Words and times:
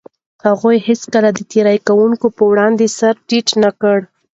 هغوی 0.45 0.77
هيڅکله 0.87 1.29
د 1.33 1.39
تېري 1.51 1.77
کوونکو 1.87 2.25
پر 2.35 2.43
وړاندې 2.49 2.85
سر 2.97 3.13
ټيټ 3.27 3.47
نه 3.63 3.71
کړ. 3.81 3.97